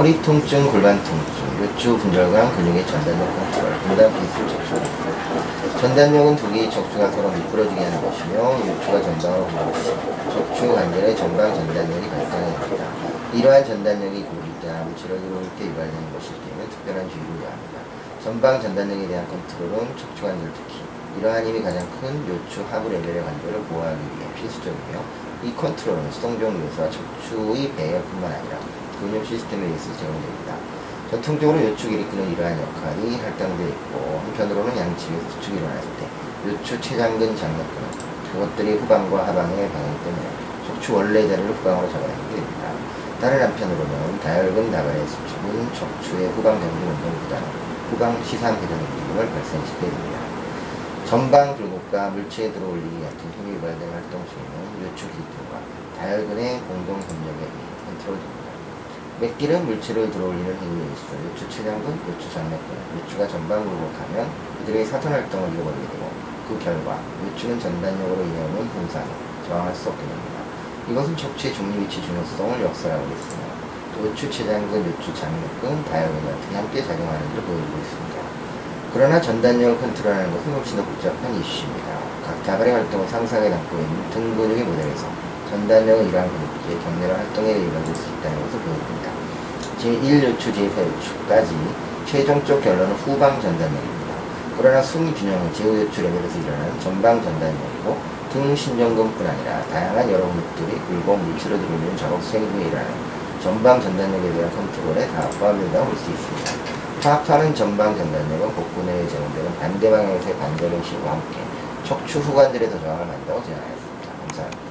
허리 0.00 0.16
통증, 0.22 0.64
골반 0.72 0.96
통증, 1.04 1.44
요추 1.60 1.98
분절감, 1.98 2.56
근육의 2.56 2.86
전단력 2.86 3.20
컨트롤, 3.36 3.70
분당 3.80 4.10
기술 4.18 4.48
척추. 4.48 5.78
전단력은 5.78 6.38
척추가 6.70 7.10
서로 7.10 7.28
미끄러지게 7.28 7.84
하는 7.84 8.00
것이며 8.00 8.56
요추가 8.64 9.02
전방으로 9.02 9.44
흘러시 9.44 9.92
척추 10.32 10.72
관절의 10.72 11.14
전방 11.14 11.54
전단력이 11.54 12.08
발생합니다. 12.08 12.84
이러한 13.34 13.62
전단력이 13.62 14.24
고리자 14.24 14.84
물질을 14.84 15.20
들어올 15.20 15.44
때 15.58 15.66
유발되는 15.68 16.12
것이기 16.14 16.34
때문에 16.48 16.68
특별한 16.70 17.10
주의를 17.10 17.30
요합니다. 17.44 17.80
전방 18.24 18.62
전단력에 18.62 19.06
대한 19.06 19.28
컨트롤은 19.28 19.98
척추 19.98 20.22
관절 20.24 20.50
특히 20.56 20.80
이러한 21.20 21.44
힘이 21.44 21.60
가장 21.60 21.86
큰 22.00 22.26
요추 22.26 22.64
하부 22.70 22.88
레벨의 22.88 23.22
관절을 23.22 23.60
보호하기 23.68 24.00
위해 24.16 24.32
필수적이며 24.32 24.96
이 25.44 25.54
컨트롤은 25.54 26.10
수동적 26.10 26.48
요소와 26.48 26.88
척추의 26.88 27.72
배열뿐만 27.76 28.32
아니라 28.32 28.79
근육 29.00 29.24
시스템에 29.24 29.64
의해서 29.64 29.96
제공됩니다. 29.96 30.54
전통적으로 31.10 31.58
요축이 31.64 31.94
일으키는 31.94 32.32
이러한 32.32 32.60
역할이 32.60 33.16
할당되어 33.16 33.66
있고 33.66 34.22
한편으로는 34.26 34.76
양측에서 34.76 35.30
수축이 35.30 35.56
일어났을 35.56 35.88
때 35.98 36.06
요추 36.46 36.80
최장근 36.80 37.34
장력근 37.34 37.82
그것들이 38.30 38.74
후방과 38.74 39.26
하방의 39.26 39.70
방향 39.70 40.04
때문에 40.04 40.30
척추 40.66 40.94
원래 40.94 41.26
자리를 41.26 41.50
후방으로 41.50 41.90
잡아내게 41.90 42.36
됩니다. 42.36 42.72
다른 43.20 43.42
한편으로는 43.42 44.20
다혈근 44.20 44.70
다발의 44.70 45.08
수축은 45.08 45.74
척추의 45.74 46.28
후방 46.28 46.60
경직 46.60 46.86
운동보다는 46.86 47.48
후방 47.90 48.22
시상 48.22 48.54
회전 48.54 48.78
움직임을 48.78 49.30
발생시키게 49.30 49.90
됩니다. 49.90 50.20
전방 51.06 51.56
굴곡과 51.56 52.10
물체에 52.10 52.52
들어올리기 52.52 53.02
같은 53.02 53.18
힘이 53.36 53.56
유발된 53.56 53.90
활동 53.90 54.24
시에는 54.28 54.84
요축 54.84 55.10
기둥과 55.10 55.58
다혈근의 55.98 56.60
공동 56.68 57.00
협력에. 57.00 57.69
맥길은 59.20 59.66
물체를 59.66 60.10
들어올리는 60.10 60.48
힘이 60.48 60.92
있어 60.94 61.12
요추 61.12 61.46
체장근, 61.50 61.92
요추 62.08 62.32
장력근, 62.32 62.68
요추가 62.96 63.28
전방 63.28 63.62
굴곡하면 63.68 64.26
이들의 64.62 64.86
사선 64.86 65.12
활동을 65.12 65.52
잃어버리게 65.52 65.88
되고 65.92 66.10
그 66.48 66.58
결과 66.58 66.98
요추는 67.26 67.60
전단력으로 67.60 68.22
인해 68.24 68.40
오는 68.40 68.66
분산을 68.70 69.06
저항할 69.46 69.74
수 69.74 69.90
없게 69.90 70.00
됩니다. 70.00 70.40
이것은 70.88 71.14
척추의 71.18 71.52
중립 71.52 71.82
위치 71.82 72.00
중요성을 72.00 72.62
역설하고 72.62 73.04
있으며 73.04 74.08
요추 74.08 74.30
체장근, 74.30 74.88
요추 74.88 75.14
장력근, 75.14 75.84
다혈근 75.84 76.24
같은 76.24 76.56
함께 76.56 76.82
작용하는 76.82 77.20
것을 77.28 77.42
보여주고 77.42 77.76
있습니다. 77.76 78.20
그러나 78.94 79.20
전단력을 79.20 79.80
컨트롤하는 79.80 80.32
것은 80.32 80.52
훨씬 80.54 80.76
더 80.78 80.82
복잡한 80.82 81.34
이슈입니다. 81.34 82.00
각 82.24 82.42
다발의 82.42 82.72
활동을 82.72 83.06
상상에 83.06 83.50
담고 83.50 83.76
있는 83.76 84.10
등 84.10 84.34
근육의 84.34 84.64
모델에서 84.64 85.29
전단력은 85.50 86.08
이러한 86.08 86.28
근육의 86.28 86.84
격렬한 86.84 87.16
활동에 87.16 87.50
일반될 87.52 87.94
수 87.94 88.08
있다는 88.08 88.42
것을 88.42 88.60
보여줍니다. 88.60 89.10
제1 89.80 90.24
요추, 90.24 90.52
제4요추까지 90.52 91.50
최종적 92.06 92.62
결론은 92.62 92.94
후방 92.96 93.40
전단력입니다. 93.40 94.14
그러나 94.56 94.82
숨 94.82 95.12
균형은 95.14 95.52
제5 95.52 95.80
요추 95.86 96.02
레벨에서 96.02 96.38
일어나는 96.38 96.80
전방 96.80 97.22
전단력이고 97.22 97.98
등 98.32 98.54
신경근뿐 98.54 99.26
아니라 99.26 99.62
다양한 99.72 100.10
여러 100.10 100.24
근육들이 100.26 100.78
굴곡 100.86 101.18
물체로 101.18 101.56
들어오는 101.58 101.96
작업 101.96 102.22
수행 102.22 102.44
후에 102.44 102.66
일어나는 102.68 102.94
전방 103.42 103.80
전단력에 103.80 104.32
대한 104.32 104.50
컨트롤에 104.54 105.08
다 105.08 105.28
포함된다고 105.38 105.86
볼 105.86 105.96
수 105.96 106.10
있습니다. 106.10 106.50
파악하는 107.02 107.54
전방 107.54 107.96
전단력은 107.96 108.54
복부 108.54 108.84
내에 108.84 109.08
제공되는 109.08 109.58
반대 109.58 109.90
방향에서의 109.90 110.34
힘과 110.82 111.12
함께 111.12 111.38
척추 111.82 112.18
후관절에서 112.20 112.78
저항을 112.78 113.08
한다고 113.08 113.42
제안하였습니다. 113.42 114.12
감사합니다. 114.20 114.69